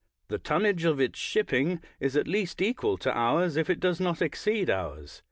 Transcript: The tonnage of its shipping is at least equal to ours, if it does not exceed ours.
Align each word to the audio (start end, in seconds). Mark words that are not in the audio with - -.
The 0.29 0.39
tonnage 0.39 0.83
of 0.83 0.99
its 0.99 1.19
shipping 1.19 1.79
is 1.99 2.17
at 2.17 2.27
least 2.27 2.59
equal 2.59 2.97
to 2.97 3.15
ours, 3.15 3.55
if 3.55 3.69
it 3.69 3.79
does 3.79 3.99
not 3.99 4.19
exceed 4.19 4.67
ours. 4.67 5.19